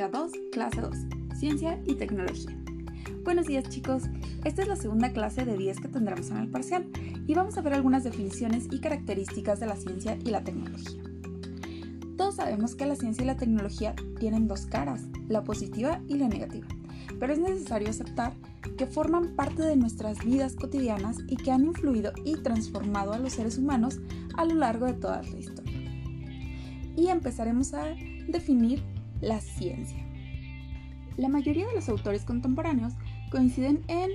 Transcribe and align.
Unidad 0.00 0.18
2, 0.18 0.32
clase 0.50 0.80
2, 0.80 0.96
Ciencia 1.38 1.78
y 1.84 1.94
Tecnología. 1.94 2.56
Buenos 3.22 3.46
días 3.46 3.68
chicos, 3.68 4.04
esta 4.46 4.62
es 4.62 4.68
la 4.68 4.76
segunda 4.76 5.12
clase 5.12 5.44
de 5.44 5.58
10 5.58 5.78
que 5.78 5.88
tendremos 5.88 6.30
en 6.30 6.38
el 6.38 6.48
parcial 6.48 6.86
y 7.26 7.34
vamos 7.34 7.58
a 7.58 7.60
ver 7.60 7.74
algunas 7.74 8.02
definiciones 8.02 8.66
y 8.70 8.80
características 8.80 9.60
de 9.60 9.66
la 9.66 9.76
ciencia 9.76 10.16
y 10.24 10.30
la 10.30 10.42
tecnología. 10.42 11.02
Todos 12.16 12.36
sabemos 12.36 12.74
que 12.76 12.86
la 12.86 12.96
ciencia 12.96 13.24
y 13.24 13.26
la 13.26 13.36
tecnología 13.36 13.94
tienen 14.18 14.48
dos 14.48 14.64
caras, 14.64 15.02
la 15.28 15.44
positiva 15.44 16.00
y 16.08 16.16
la 16.16 16.28
negativa, 16.28 16.66
pero 17.18 17.34
es 17.34 17.38
necesario 17.38 17.90
aceptar 17.90 18.32
que 18.78 18.86
forman 18.86 19.36
parte 19.36 19.60
de 19.60 19.76
nuestras 19.76 20.24
vidas 20.24 20.54
cotidianas 20.54 21.18
y 21.28 21.36
que 21.36 21.50
han 21.50 21.66
influido 21.66 22.12
y 22.24 22.36
transformado 22.36 23.12
a 23.12 23.18
los 23.18 23.34
seres 23.34 23.58
humanos 23.58 24.00
a 24.38 24.46
lo 24.46 24.54
largo 24.54 24.86
de 24.86 24.94
toda 24.94 25.20
la 25.20 25.38
historia. 25.38 25.78
Y 26.96 27.08
empezaremos 27.08 27.74
a 27.74 27.84
definir 28.28 28.82
la 29.20 29.40
ciencia. 29.40 30.04
La 31.16 31.28
mayoría 31.28 31.66
de 31.66 31.74
los 31.74 31.88
autores 31.88 32.24
contemporáneos 32.24 32.94
coinciden 33.30 33.82
en 33.88 34.10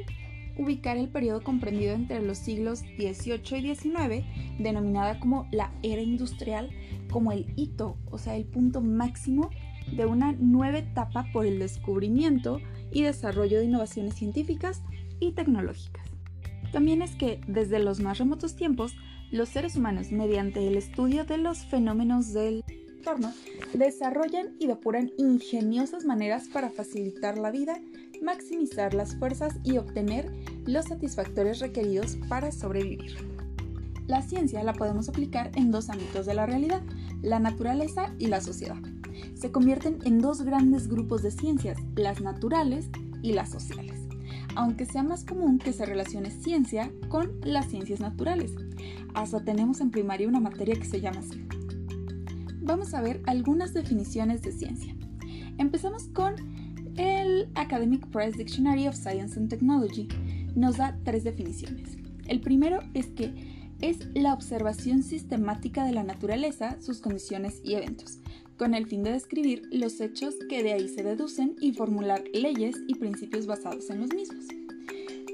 ubicar 0.58 0.98
el 0.98 1.10
periodo 1.10 1.42
comprendido 1.44 1.94
entre 1.94 2.22
los 2.22 2.38
siglos 2.38 2.80
XVIII 2.80 3.60
y 3.60 3.76
XIX, 3.76 4.26
denominada 4.60 5.20
como 5.20 5.48
la 5.52 5.72
era 5.84 6.02
industrial, 6.02 6.70
como 7.12 7.32
el 7.32 7.54
hito, 7.56 7.98
o 8.10 8.18
sea, 8.18 8.36
el 8.36 8.46
punto 8.46 8.82
máximo 8.82 9.50
de 9.96 10.06
una 10.06 10.32
nueva 10.34 10.80
etapa 10.80 11.28
por 11.32 11.46
el 11.46 11.60
descubrimiento 11.60 12.60
y 12.92 13.04
desarrollo 13.04 13.60
de 13.60 13.66
innovaciones 13.66 14.16
científicas 14.16 14.82
y 15.20 15.34
tecnológicas. 15.34 16.10
También 16.72 17.02
es 17.02 17.16
que 17.16 17.40
desde 17.48 17.80
los 17.80 18.00
más 18.00 18.18
remotos 18.18 18.56
tiempos, 18.56 18.96
los 19.32 19.50
seres 19.50 19.76
humanos, 19.76 20.12
mediante 20.12 20.68
el 20.68 20.76
estudio 20.76 21.26
de 21.26 21.38
los 21.38 21.60
fenómenos 21.66 22.34
del 22.34 22.65
desarrollan 23.74 24.56
y 24.60 24.68
depuran 24.68 25.12
ingeniosas 25.18 26.06
maneras 26.06 26.48
para 26.48 26.70
facilitar 26.70 27.38
la 27.38 27.52
vida, 27.52 27.80
maximizar 28.22 28.94
las 28.94 29.16
fuerzas 29.16 29.56
y 29.64 29.78
obtener 29.78 30.32
los 30.66 30.86
satisfactores 30.86 31.60
requeridos 31.60 32.18
para 32.30 32.52
sobrevivir. 32.52 33.18
La 34.08 34.22
ciencia 34.22 34.64
la 34.64 34.74
podemos 34.74 35.10
aplicar 35.10 35.52
en 35.56 35.72
dos 35.72 35.90
ámbitos 35.90 36.26
de 36.26 36.36
la 36.36 36.46
realidad, 36.46 36.82
la 37.22 37.40
naturaleza 37.40 38.14
y 38.20 38.28
la 38.28 38.42
sociedad. 38.42 38.78
Se 39.34 39.52
convierten 39.52 40.00
en 40.06 40.20
dos 40.20 40.44
grandes 40.44 40.88
grupos 40.88 41.24
de 41.24 41.32
ciencias, 41.32 41.80
las 41.96 42.22
naturales 42.22 42.90
y 43.24 43.34
las 43.34 43.50
sociales, 43.50 44.00
aunque 44.56 44.86
sea 44.86 45.04
más 45.04 45.24
común 45.24 45.58
que 45.58 45.74
se 45.74 45.86
relacione 45.86 46.30
ciencia 46.30 46.92
con 47.10 47.40
las 47.44 47.68
ciencias 47.68 48.00
naturales. 48.00 48.52
Hasta 49.16 49.44
tenemos 49.44 49.82
en 49.82 49.92
primaria 49.92 50.28
una 50.28 50.40
materia 50.40 50.76
que 50.76 50.86
se 50.86 51.02
llama 51.02 51.20
así 51.20 51.46
vamos 52.66 52.94
a 52.94 53.02
ver 53.02 53.22
algunas 53.28 53.74
definiciones 53.74 54.42
de 54.42 54.52
ciencia. 54.52 54.96
Empezamos 55.58 56.08
con 56.08 56.36
el 56.98 57.48
Academic 57.56 58.08
Press 58.08 58.38
Dictionary 58.38 58.88
of 58.88 58.96
Science 58.96 59.40
and 59.40 59.50
Technology. 59.50 60.08
Nos 60.56 60.78
da 60.78 60.98
tres 61.04 61.24
definiciones. 61.24 61.98
El 62.28 62.42
primero 62.42 62.80
es 62.94 63.08
que 63.08 63.56
es 63.82 64.08
la 64.16 64.34
observación 64.34 65.04
sistemática 65.04 65.86
de 65.86 65.92
la 65.92 66.04
naturaleza, 66.04 66.78
sus 66.82 67.00
condiciones 67.02 67.62
y 67.64 67.76
eventos, 67.76 68.20
con 68.58 68.74
el 68.74 68.88
fin 68.88 69.04
de 69.04 69.12
describir 69.12 69.64
los 69.72 70.00
hechos 70.02 70.36
que 70.50 70.64
de 70.64 70.74
ahí 70.74 70.88
se 70.88 71.04
deducen 71.04 71.56
y 71.62 71.74
formular 71.74 72.24
leyes 72.34 72.76
y 72.88 72.96
principios 72.96 73.46
basados 73.46 73.90
en 73.90 74.00
los 74.02 74.14
mismos. 74.14 74.46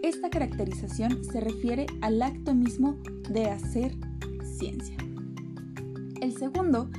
Esta 0.04 0.30
caracterización 0.30 1.24
se 1.24 1.40
refiere 1.40 1.86
al 2.02 2.22
acto 2.22 2.56
mismo 2.56 2.98
de 3.30 3.46
hacer 3.46 3.96
ciencia. 4.58 4.98
El 6.20 6.36
segundo 6.36 6.90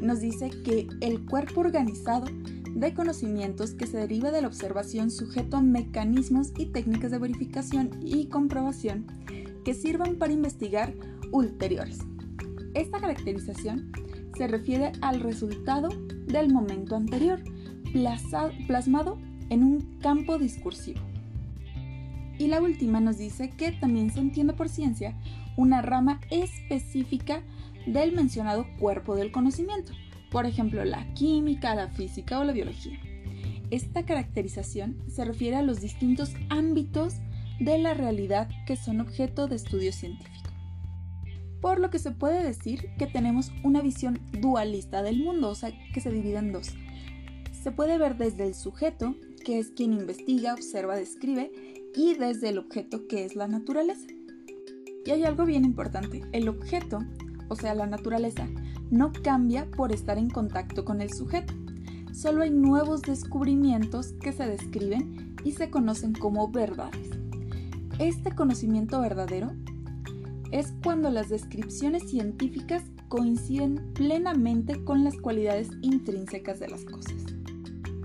nos 0.00 0.20
dice 0.20 0.50
que 0.64 0.88
el 1.00 1.24
cuerpo 1.26 1.60
organizado 1.60 2.26
de 2.74 2.94
conocimientos 2.94 3.74
que 3.74 3.86
se 3.86 3.98
deriva 3.98 4.30
de 4.30 4.42
la 4.42 4.48
observación 4.48 5.10
sujeto 5.10 5.56
a 5.56 5.62
mecanismos 5.62 6.52
y 6.56 6.66
técnicas 6.66 7.10
de 7.10 7.18
verificación 7.18 7.90
y 8.02 8.26
comprobación 8.26 9.06
que 9.64 9.74
sirvan 9.74 10.16
para 10.16 10.32
investigar 10.32 10.94
ulteriores. 11.32 11.98
Esta 12.74 13.00
caracterización 13.00 13.92
se 14.36 14.46
refiere 14.46 14.92
al 15.00 15.20
resultado 15.20 15.88
del 16.26 16.52
momento 16.52 16.96
anterior, 16.96 17.42
plasmado 18.66 19.18
en 19.48 19.64
un 19.64 19.98
campo 20.00 20.38
discursivo. 20.38 21.00
Y 22.38 22.46
la 22.46 22.62
última 22.62 23.00
nos 23.00 23.18
dice 23.18 23.50
que 23.50 23.72
también 23.72 24.10
se 24.10 24.20
entiende 24.20 24.54
por 24.54 24.68
ciencia 24.68 25.14
una 25.56 25.82
rama 25.82 26.20
específica 26.30 27.42
del 27.86 28.12
mencionado 28.12 28.66
cuerpo 28.78 29.16
del 29.16 29.32
conocimiento, 29.32 29.92
por 30.30 30.46
ejemplo 30.46 30.84
la 30.84 31.12
química, 31.14 31.74
la 31.74 31.88
física 31.88 32.38
o 32.38 32.44
la 32.44 32.52
biología. 32.52 32.98
Esta 33.70 34.04
caracterización 34.04 34.96
se 35.08 35.24
refiere 35.24 35.56
a 35.56 35.62
los 35.62 35.80
distintos 35.80 36.34
ámbitos 36.48 37.14
de 37.60 37.78
la 37.78 37.94
realidad 37.94 38.48
que 38.66 38.76
son 38.76 39.00
objeto 39.00 39.46
de 39.46 39.56
estudio 39.56 39.92
científico. 39.92 40.50
Por 41.60 41.78
lo 41.78 41.90
que 41.90 41.98
se 41.98 42.10
puede 42.10 42.42
decir 42.42 42.90
que 42.98 43.06
tenemos 43.06 43.52
una 43.62 43.82
visión 43.82 44.18
dualista 44.32 45.02
del 45.02 45.22
mundo, 45.22 45.50
o 45.50 45.54
sea, 45.54 45.70
que 45.92 46.00
se 46.00 46.10
divide 46.10 46.38
en 46.38 46.52
dos. 46.52 46.74
Se 47.62 47.70
puede 47.70 47.98
ver 47.98 48.16
desde 48.16 48.46
el 48.46 48.54
sujeto, 48.54 49.14
que 49.44 49.58
es 49.58 49.70
quien 49.70 49.92
investiga, 49.92 50.54
observa, 50.54 50.96
describe, 50.96 51.52
y 51.94 52.14
desde 52.14 52.48
el 52.48 52.58
objeto, 52.58 53.06
que 53.06 53.24
es 53.24 53.36
la 53.36 53.46
naturaleza. 53.46 54.06
Y 55.04 55.10
hay 55.10 55.24
algo 55.24 55.44
bien 55.44 55.64
importante, 55.64 56.22
el 56.32 56.48
objeto 56.48 57.00
o 57.50 57.56
sea, 57.56 57.74
la 57.74 57.86
naturaleza, 57.86 58.48
no 58.90 59.12
cambia 59.12 59.66
por 59.70 59.92
estar 59.92 60.16
en 60.16 60.30
contacto 60.30 60.84
con 60.84 61.02
el 61.02 61.12
sujeto. 61.12 61.52
Solo 62.12 62.42
hay 62.42 62.50
nuevos 62.50 63.02
descubrimientos 63.02 64.12
que 64.22 64.32
se 64.32 64.46
describen 64.46 65.34
y 65.44 65.52
se 65.52 65.68
conocen 65.68 66.12
como 66.12 66.48
verdades. 66.48 67.10
Este 67.98 68.34
conocimiento 68.34 69.00
verdadero 69.00 69.52
es 70.52 70.72
cuando 70.82 71.10
las 71.10 71.28
descripciones 71.28 72.08
científicas 72.08 72.84
coinciden 73.08 73.92
plenamente 73.94 74.84
con 74.84 75.02
las 75.02 75.16
cualidades 75.16 75.70
intrínsecas 75.82 76.60
de 76.60 76.68
las 76.68 76.84
cosas. 76.84 77.14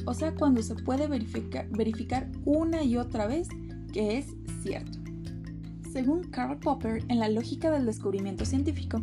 O 0.06 0.14
sea, 0.14 0.34
cuando 0.34 0.62
se 0.64 0.76
puede 0.76 1.08
verificar, 1.08 2.32
una 2.46 2.84
y 2.84 2.98
otra 2.98 3.28
vez 3.28 3.48
que 3.94 4.18
es 4.18 4.28
cierto. 4.64 5.00
Según 5.92 6.24
Karl 6.26 6.60
Popper, 6.60 7.04
en 7.08 7.20
la 7.20 7.30
lógica 7.30 7.72
del 7.72 7.86
descubrimiento 7.86 8.44
científico, 8.44 9.02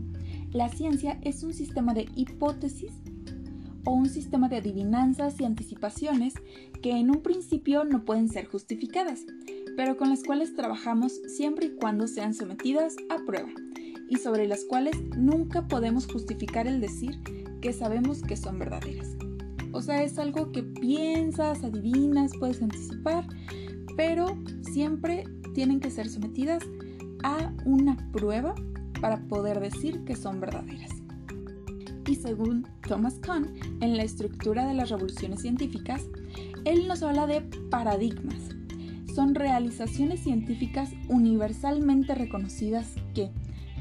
la 0.52 0.68
ciencia 0.68 1.18
es 1.22 1.42
un 1.42 1.54
sistema 1.54 1.94
de 1.94 2.08
hipótesis 2.14 2.92
o 3.84 3.92
un 3.92 4.08
sistema 4.08 4.48
de 4.48 4.56
adivinanzas 4.56 5.40
y 5.40 5.44
anticipaciones 5.44 6.34
que 6.82 6.92
en 6.92 7.10
un 7.10 7.22
principio 7.22 7.84
no 7.84 8.04
pueden 8.04 8.28
ser 8.28 8.46
justificadas, 8.46 9.20
pero 9.76 9.96
con 9.96 10.10
las 10.10 10.22
cuales 10.22 10.54
trabajamos 10.54 11.12
siempre 11.26 11.66
y 11.66 11.70
cuando 11.70 12.06
sean 12.06 12.34
sometidas 12.34 12.96
a 13.08 13.24
prueba, 13.24 13.48
y 14.08 14.16
sobre 14.16 14.46
las 14.46 14.64
cuales 14.64 14.96
nunca 15.16 15.66
podemos 15.68 16.06
justificar 16.06 16.66
el 16.66 16.80
decir 16.80 17.19
que 17.60 17.72
sabemos 17.72 18.22
que 18.22 18.36
son 18.36 18.58
verdaderas. 18.58 19.16
O 19.72 19.80
sea, 19.80 20.02
es 20.02 20.19
algo 20.19 20.52
que 20.52 20.62
piensas, 20.62 21.64
adivinas, 21.64 22.32
puedes 22.38 22.60
anticipar, 22.60 23.26
pero 23.96 24.38
siempre 24.60 25.24
tienen 25.54 25.80
que 25.80 25.90
ser 25.90 26.08
sometidas 26.08 26.62
a 27.24 27.52
una 27.64 27.96
prueba 28.12 28.54
para 29.02 29.18
poder 29.18 29.60
decir 29.60 30.04
que 30.04 30.16
son 30.16 30.40
verdaderas. 30.40 30.92
Y 32.06 32.14
según 32.14 32.66
Thomas 32.86 33.20
Kuhn, 33.24 33.52
en 33.80 33.96
la 33.96 34.04
estructura 34.04 34.66
de 34.66 34.74
las 34.74 34.90
revoluciones 34.90 35.42
científicas, 35.42 36.02
él 36.64 36.86
nos 36.88 37.02
habla 37.02 37.26
de 37.26 37.42
paradigmas. 37.70 38.50
Son 39.14 39.34
realizaciones 39.34 40.20
científicas 40.20 40.90
universalmente 41.08 42.14
reconocidas 42.14 42.94
que, 43.14 43.30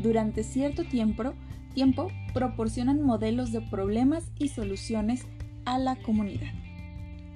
durante 0.01 0.43
cierto 0.43 0.83
tiempo, 0.83 1.33
tiempo 1.73 2.09
proporcionan 2.33 3.01
modelos 3.01 3.51
de 3.51 3.61
problemas 3.61 4.31
y 4.39 4.49
soluciones 4.49 5.25
a 5.65 5.77
la 5.77 5.95
comunidad. 5.97 6.51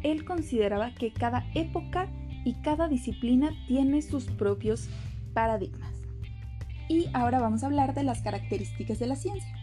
Él 0.04 0.26
consideraba 0.26 0.94
que 0.94 1.14
cada 1.14 1.46
época 1.54 2.10
y 2.44 2.54
cada 2.62 2.88
disciplina 2.88 3.52
tiene 3.68 4.02
sus 4.02 4.26
propios 4.26 4.90
paradigmas. 5.34 6.05
Y 6.88 7.08
ahora 7.14 7.40
vamos 7.40 7.64
a 7.64 7.68
hablar 7.68 7.94
de 7.94 8.04
las 8.04 8.22
características 8.22 9.00
de 9.00 9.08
la 9.08 9.16
ciencia. 9.16 9.54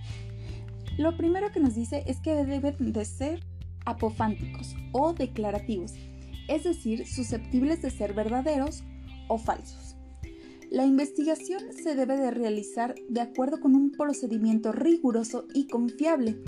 Lo 0.99 1.17
primero 1.17 1.51
que 1.53 1.61
nos 1.61 1.75
dice 1.75 2.05
es 2.07 2.21
que 2.21 2.35
deben 2.45 2.93
de 2.93 3.05
ser 3.05 3.41
apofánticos 3.85 4.77
o 4.93 5.13
declarativos, 5.13 5.95
es 6.49 6.65
decir, 6.65 7.07
susceptibles 7.07 7.83
de 7.83 7.91
ser 7.91 8.15
verdaderos 8.15 8.85
o 9.29 9.39
falsos. 9.39 9.97
La 10.71 10.87
investigación 10.87 11.61
se 11.73 11.95
debe 11.95 12.17
de 12.17 12.31
realizar 12.31 12.95
de 13.09 13.21
acuerdo 13.21 13.61
con 13.61 13.75
un 13.75 13.93
procedimiento 13.93 14.73
riguroso 14.73 15.47
y 15.55 15.67
confiable. 15.67 16.43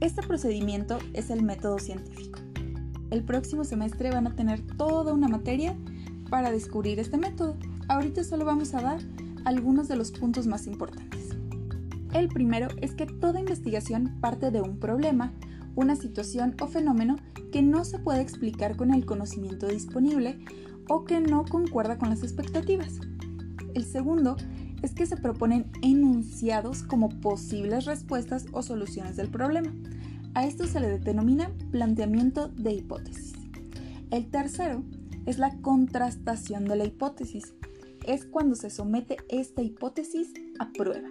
Este 0.00 0.22
procedimiento 0.22 0.98
es 1.12 1.30
el 1.30 1.42
método 1.42 1.78
científico. 1.78 2.40
El 3.10 3.24
próximo 3.24 3.64
semestre 3.64 4.10
van 4.10 4.26
a 4.26 4.34
tener 4.34 4.60
toda 4.76 5.12
una 5.12 5.28
materia 5.28 5.76
para 6.30 6.50
descubrir 6.50 6.98
este 6.98 7.16
método. 7.16 7.56
Ahorita 7.88 8.24
solo 8.24 8.44
vamos 8.44 8.74
a 8.74 8.82
dar 8.82 9.00
algunos 9.44 9.88
de 9.88 9.96
los 9.96 10.12
puntos 10.12 10.46
más 10.46 10.66
importantes. 10.66 11.36
El 12.12 12.28
primero 12.28 12.68
es 12.80 12.94
que 12.94 13.06
toda 13.06 13.40
investigación 13.40 14.18
parte 14.20 14.50
de 14.50 14.60
un 14.60 14.78
problema 14.78 15.32
una 15.74 15.96
situación 15.96 16.54
o 16.60 16.66
fenómeno 16.66 17.16
que 17.52 17.62
no 17.62 17.84
se 17.84 17.98
puede 17.98 18.20
explicar 18.20 18.76
con 18.76 18.92
el 18.92 19.04
conocimiento 19.04 19.66
disponible 19.68 20.38
o 20.88 21.04
que 21.04 21.20
no 21.20 21.44
concuerda 21.44 21.98
con 21.98 22.10
las 22.10 22.22
expectativas. 22.22 23.00
El 23.74 23.84
segundo 23.84 24.36
es 24.82 24.92
que 24.92 25.06
se 25.06 25.16
proponen 25.16 25.70
enunciados 25.82 26.82
como 26.82 27.08
posibles 27.20 27.84
respuestas 27.84 28.46
o 28.52 28.62
soluciones 28.62 29.16
del 29.16 29.28
problema. 29.28 29.72
A 30.34 30.46
esto 30.46 30.66
se 30.66 30.80
le 30.80 30.98
denomina 30.98 31.50
planteamiento 31.70 32.48
de 32.48 32.72
hipótesis. 32.72 33.32
El 34.10 34.28
tercero 34.30 34.82
es 35.26 35.38
la 35.38 35.56
contrastación 35.60 36.64
de 36.64 36.76
la 36.76 36.84
hipótesis. 36.84 37.54
Es 38.06 38.24
cuando 38.24 38.56
se 38.56 38.70
somete 38.70 39.18
esta 39.28 39.62
hipótesis 39.62 40.32
a 40.58 40.72
prueba. 40.72 41.08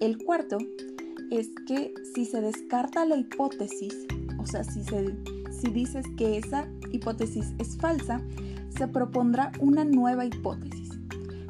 El 0.00 0.18
cuarto 0.18 0.58
es 1.30 1.48
que 1.66 1.92
si 2.14 2.24
se 2.24 2.40
descarta 2.40 3.04
la 3.04 3.16
hipótesis, 3.16 4.06
o 4.38 4.46
sea, 4.46 4.64
si, 4.64 4.82
si 4.84 5.70
dices 5.70 6.06
que 6.16 6.38
esa 6.38 6.68
hipótesis 6.92 7.52
es 7.58 7.76
falsa, 7.76 8.20
se 8.76 8.88
propondrá 8.88 9.52
una 9.60 9.84
nueva 9.84 10.24
hipótesis. 10.24 10.90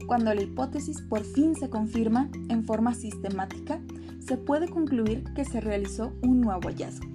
Cuando 0.06 0.34
la 0.34 0.42
hipótesis 0.42 1.00
por 1.02 1.22
fin 1.22 1.54
se 1.54 1.70
confirma 1.70 2.28
en 2.48 2.64
forma 2.64 2.94
sistemática, 2.94 3.80
se 4.26 4.36
puede 4.36 4.68
concluir 4.68 5.24
que 5.34 5.44
se 5.44 5.60
realizó 5.60 6.12
un 6.22 6.40
nuevo 6.40 6.68
hallazgo. 6.68 7.06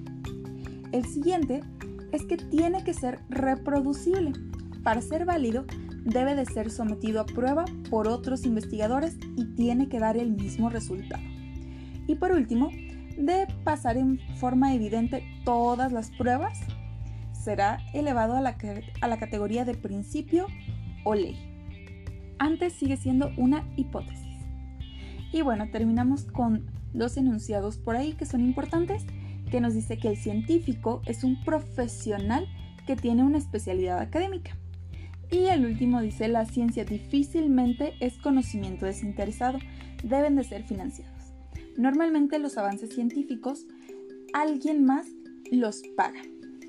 El 0.92 1.06
siguiente 1.06 1.62
es 2.12 2.24
que 2.26 2.38
tiene 2.38 2.84
que 2.84 2.94
ser 2.94 3.20
reproducible. 3.30 4.32
Para 4.84 5.02
ser 5.02 5.26
válido, 5.26 5.66
debe 6.06 6.36
de 6.36 6.46
ser 6.46 6.70
sometido 6.70 7.20
a 7.20 7.26
prueba 7.26 7.66
por 7.90 8.08
otros 8.08 8.46
investigadores 8.46 9.18
y 9.36 9.56
tiene 9.56 9.90
que 9.90 10.00
dar 10.00 10.16
el 10.16 10.32
mismo 10.32 10.70
resultado. 10.70 11.24
Y 12.08 12.16
por 12.16 12.32
último, 12.32 12.70
de 13.18 13.48
pasar 13.64 13.98
en 13.98 14.20
forma 14.36 14.74
evidente 14.74 15.24
todas 15.44 15.92
las 15.92 16.12
pruebas, 16.12 16.60
será 17.34 17.80
elevado 17.94 18.36
a 18.36 18.42
la, 18.42 19.18
categoría 19.18 19.66
de 19.66 19.74
principio 19.74 20.48
o 21.04 21.16
ley. 21.16 21.38
Antes 22.38 22.74
sigue 22.74 22.98
siendo 22.98 23.32
una 23.38 23.68
hipótesis. 23.76 24.26
Y 25.32 25.42
bueno, 25.42 25.70
terminamos 25.72 26.24
con 26.26 26.66
dos 26.94 27.18
enunciados 27.18 27.78
por 27.78 27.96
ahí 27.96 28.14
que 28.14 28.26
son 28.26 28.42
importantes, 28.42 29.06
que 29.50 29.60
nos 29.60 29.74
dice 29.74 29.98
que 29.98 30.10
el 30.10 30.18
científico 30.18 31.02
es 31.06 31.24
un 31.24 31.44
profesional 31.44 32.48
que 32.86 32.96
tiene 32.96 33.24
una 33.24 33.38
especialidad 33.38 34.00
académica. 34.00 34.58
Y 35.32 35.46
el 35.46 35.66
último 35.66 36.02
dice, 36.02 36.28
la 36.28 36.46
ciencia 36.46 36.86
difícilmente 36.86 37.94
es 38.00 38.18
conocimiento 38.18 38.86
desinteresado, 38.86 39.60
deben 40.04 40.36
de 40.36 40.44
ser 40.44 40.64
financiados. 40.64 41.34
Normalmente 41.78 42.40
los 42.40 42.58
avances 42.58 42.94
científicos 42.94 43.66
alguien 44.34 44.86
más 44.86 45.08
los 45.52 45.82
paga. 45.96 46.22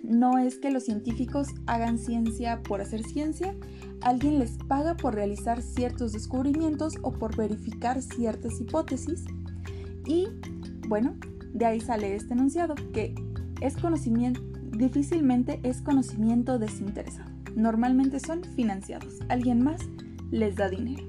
No 0.03 0.39
es 0.39 0.59
que 0.59 0.71
los 0.71 0.85
científicos 0.85 1.49
hagan 1.67 1.99
ciencia 1.99 2.63
por 2.63 2.81
hacer 2.81 3.03
ciencia, 3.03 3.55
alguien 4.03 4.39
les 4.39 4.53
paga 4.69 4.97
por 4.97 5.15
realizar 5.15 5.63
ciertos 5.63 6.13
descubrimientos 6.13 6.95
o 7.03 7.13
por 7.13 7.37
verificar 7.37 8.01
ciertas 8.03 8.61
hipótesis. 8.61 9.25
Y 10.07 10.29
bueno, 10.89 11.17
de 11.53 11.67
ahí 11.67 11.81
sale 11.81 12.15
este 12.15 12.35
enunciado, 12.35 12.75
que 12.93 13.15
es 13.61 13.77
conocimiento, 13.77 14.41
difícilmente 14.71 15.59
es 15.65 15.83
conocimiento 15.83 16.59
desinteresado. 16.59 17.36
Normalmente 17.57 18.21
son 18.21 18.45
financiados, 18.55 19.19
alguien 19.31 19.63
más 19.63 19.81
les 20.31 20.57
da 20.57 20.69
dinero. 20.69 21.05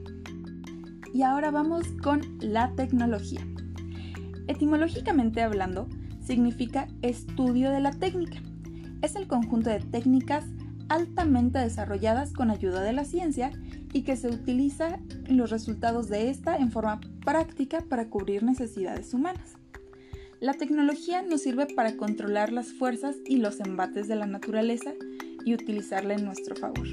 Y 1.14 1.24
ahora 1.24 1.52
vamos 1.52 1.84
con 2.02 2.22
la 2.40 2.74
tecnología. 2.76 3.46
Etimológicamente 4.48 5.42
hablando, 5.42 5.90
significa 6.26 6.88
estudio 7.02 7.70
de 7.70 7.82
la 7.82 7.92
técnica. 7.92 8.42
Es 9.02 9.18
el 9.18 9.28
conjunto 9.28 9.70
de 9.70 9.82
técnicas 9.82 10.46
altamente 10.88 11.60
desarrolladas 11.60 12.32
con 12.32 12.50
ayuda 12.50 12.82
de 12.82 12.94
la 12.94 13.04
ciencia 13.04 13.52
y 13.92 14.04
que 14.04 14.16
se 14.16 14.30
utiliza 14.30 15.00
los 15.28 15.50
resultados 15.50 16.08
de 16.08 16.30
esta 16.30 16.56
en 16.56 16.72
forma 16.72 17.02
práctica 17.26 17.82
para 17.82 18.10
cubrir 18.10 18.44
necesidades 18.44 19.14
humanas. 19.14 19.56
La 20.40 20.54
tecnología 20.54 21.24
nos 21.24 21.42
sirve 21.42 21.66
para 21.66 21.98
controlar 21.98 22.54
las 22.54 22.72
fuerzas 22.72 23.18
y 23.26 23.38
los 23.38 23.60
embates 23.60 24.08
de 24.08 24.16
la 24.16 24.28
naturaleza 24.28 24.94
y 25.46 25.54
utilizarla 25.54 26.14
en 26.14 26.26
nuestro 26.26 26.56
favor. 26.56 26.88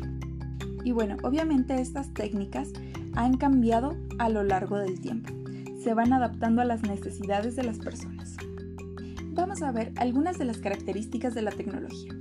Y 0.84 0.92
bueno, 0.92 1.16
obviamente 1.22 1.80
estas 1.80 2.12
técnicas 2.12 2.72
han 3.14 3.36
cambiado 3.36 3.96
a 4.18 4.28
lo 4.28 4.42
largo 4.42 4.78
del 4.78 5.00
tiempo 5.00 5.32
se 5.84 5.92
van 5.92 6.14
adaptando 6.14 6.62
a 6.62 6.64
las 6.64 6.82
necesidades 6.82 7.56
de 7.56 7.62
las 7.62 7.78
personas. 7.78 8.36
Vamos 9.34 9.60
a 9.60 9.70
ver 9.70 9.92
algunas 9.96 10.38
de 10.38 10.46
las 10.46 10.56
características 10.56 11.34
de 11.34 11.42
la 11.42 11.50
tecnología. 11.50 12.14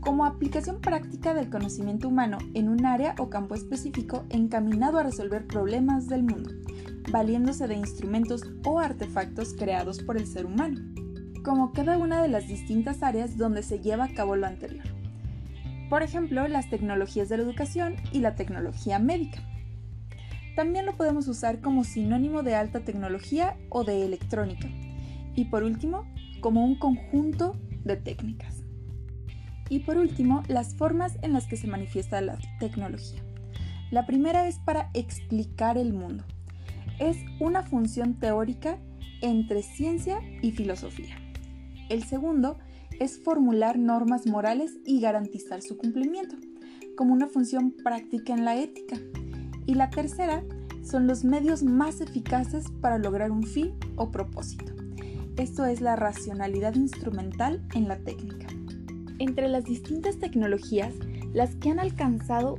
Como 0.00 0.24
aplicación 0.24 0.80
práctica 0.80 1.32
del 1.32 1.48
conocimiento 1.48 2.08
humano 2.08 2.38
en 2.54 2.68
un 2.68 2.84
área 2.84 3.14
o 3.18 3.30
campo 3.30 3.54
específico 3.54 4.24
encaminado 4.30 4.98
a 4.98 5.04
resolver 5.04 5.46
problemas 5.46 6.08
del 6.08 6.24
mundo, 6.24 6.50
valiéndose 7.12 7.68
de 7.68 7.76
instrumentos 7.76 8.42
o 8.64 8.80
artefactos 8.80 9.54
creados 9.54 10.02
por 10.02 10.16
el 10.16 10.26
ser 10.26 10.44
humano, 10.44 10.80
como 11.44 11.72
cada 11.72 11.98
una 11.98 12.20
de 12.20 12.28
las 12.28 12.48
distintas 12.48 13.04
áreas 13.04 13.36
donde 13.36 13.62
se 13.62 13.78
lleva 13.78 14.06
a 14.06 14.12
cabo 14.12 14.34
lo 14.34 14.48
anterior. 14.48 15.01
Por 15.92 16.02
ejemplo, 16.02 16.48
las 16.48 16.70
tecnologías 16.70 17.28
de 17.28 17.36
la 17.36 17.42
educación 17.42 17.96
y 18.12 18.20
la 18.20 18.34
tecnología 18.34 18.98
médica 18.98 19.42
también 20.56 20.86
lo 20.86 20.96
podemos 20.96 21.28
usar 21.28 21.60
como 21.60 21.84
sinónimo 21.84 22.42
de 22.42 22.54
alta 22.54 22.80
tecnología 22.80 23.58
o 23.68 23.84
de 23.84 24.02
electrónica. 24.02 24.70
Y 25.36 25.44
por 25.50 25.64
último, 25.64 26.06
como 26.40 26.64
un 26.64 26.78
conjunto 26.78 27.60
de 27.84 27.96
técnicas. 27.96 28.62
Y 29.68 29.80
por 29.80 29.98
último, 29.98 30.42
las 30.48 30.74
formas 30.76 31.18
en 31.20 31.34
las 31.34 31.46
que 31.46 31.58
se 31.58 31.66
manifiesta 31.66 32.22
la 32.22 32.38
tecnología. 32.58 33.20
La 33.90 34.06
primera 34.06 34.48
es 34.48 34.60
para 34.60 34.88
explicar 34.94 35.76
el 35.76 35.92
mundo. 35.92 36.24
Es 37.00 37.18
una 37.38 37.64
función 37.64 38.14
teórica 38.14 38.78
entre 39.20 39.62
ciencia 39.62 40.20
y 40.40 40.52
filosofía. 40.52 41.18
El 41.90 42.02
segundo 42.04 42.56
es 43.02 43.18
formular 43.18 43.80
normas 43.80 44.26
morales 44.28 44.78
y 44.84 45.00
garantizar 45.00 45.60
su 45.60 45.76
cumplimiento, 45.76 46.36
como 46.96 47.12
una 47.12 47.26
función 47.26 47.72
práctica 47.72 48.32
en 48.32 48.44
la 48.44 48.56
ética. 48.56 48.96
Y 49.66 49.74
la 49.74 49.90
tercera 49.90 50.44
son 50.84 51.08
los 51.08 51.24
medios 51.24 51.64
más 51.64 52.00
eficaces 52.00 52.66
para 52.80 52.98
lograr 52.98 53.32
un 53.32 53.42
fin 53.42 53.74
o 53.96 54.12
propósito. 54.12 54.72
Esto 55.36 55.64
es 55.64 55.80
la 55.80 55.96
racionalidad 55.96 56.76
instrumental 56.76 57.66
en 57.74 57.88
la 57.88 57.98
técnica. 57.98 58.46
Entre 59.18 59.48
las 59.48 59.64
distintas 59.64 60.18
tecnologías, 60.18 60.94
las 61.32 61.56
que 61.56 61.70
han 61.70 61.80
alcanzado 61.80 62.56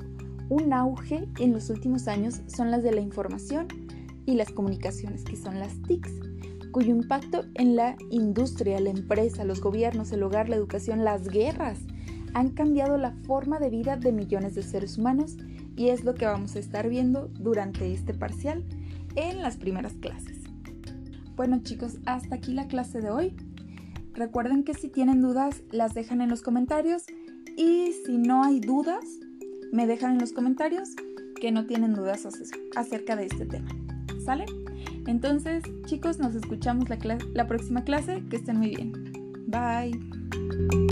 un 0.50 0.74
auge 0.74 1.30
en 1.40 1.54
los 1.54 1.70
últimos 1.70 2.10
años 2.10 2.42
son 2.48 2.70
las 2.70 2.84
de 2.84 2.92
la 2.92 3.02
información 3.02 3.68
y 4.26 4.36
las 4.36 4.52
comunicaciones, 4.52 5.24
que 5.24 5.38
son 5.38 5.60
las 5.60 5.82
TICs, 5.84 6.12
cuyo 6.74 6.90
impacto 6.90 7.46
en 7.54 7.78
la 7.78 7.96
industria, 8.10 8.82
la 8.82 8.90
empresa, 8.90 9.46
los 9.46 9.62
gobiernos, 9.62 10.12
el 10.12 10.24
hogar, 10.24 10.50
la 10.50 10.58
educación, 10.58 11.06
las 11.06 11.30
guerras, 11.30 11.80
han 12.34 12.50
cambiado 12.50 12.98
la 12.98 13.12
forma 13.26 13.60
de 13.60 13.70
vida 13.70 13.96
de 13.96 14.12
millones 14.12 14.56
de 14.56 14.64
seres 14.64 14.98
humanos 14.98 15.38
y 15.78 15.90
es 15.90 16.04
lo 16.04 16.16
que 16.16 16.26
vamos 16.26 16.56
a 16.56 16.60
estar 16.60 16.90
viendo 16.90 17.30
durante 17.40 17.94
este 17.94 18.14
parcial 18.14 18.66
en 19.16 19.42
las 19.42 19.56
primeras 19.56 19.94
clases. 19.94 20.40
Bueno 21.36 21.62
chicos, 21.64 22.00
hasta 22.06 22.36
aquí 22.36 22.52
la 22.54 22.68
clase 22.68 23.00
de 23.00 23.12
hoy. 23.12 23.36
Recuerden 24.14 24.64
que 24.64 24.74
si 24.74 24.90
tienen 24.90 25.22
dudas 25.22 25.62
las 25.72 25.94
dejan 25.94 26.22
en 26.22 26.30
los 26.30 26.42
comentarios 26.42 27.04
y 27.56 27.94
si 28.06 28.18
no 28.18 28.44
hay 28.44 28.60
dudas 28.60 29.06
me 29.72 29.88
dejan 29.88 30.14
en 30.14 30.20
los 30.20 30.34
comentarios 30.34 30.90
que 31.40 31.52
no 31.52 31.66
tienen 31.66 31.94
dudas 31.94 32.28
acerca 32.76 33.16
de 33.16 33.26
este 33.28 33.46
tema. 33.46 33.70
¿Sale? 34.26 34.46
Entonces 35.08 35.64
chicos, 35.86 36.20
nos 36.20 36.36
escuchamos 36.36 36.86
la, 36.90 37.48
próxima 37.48 37.84
clase. 37.84 38.24
Que 38.30 38.38
estén 38.38 38.58
muy 38.58 38.76
bien. 38.76 38.94
Bye. 39.48 40.83